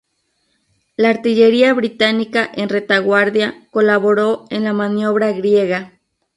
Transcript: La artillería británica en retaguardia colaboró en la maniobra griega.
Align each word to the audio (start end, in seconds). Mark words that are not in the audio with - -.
La 0.95 1.09
artillería 1.11 1.75
británica 1.75 2.49
en 2.55 2.69
retaguardia 2.69 3.67
colaboró 3.69 4.45
en 4.49 4.63
la 4.63 4.73
maniobra 4.73 5.31
griega. 5.31 5.93